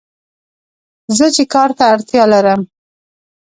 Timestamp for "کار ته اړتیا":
1.53-2.23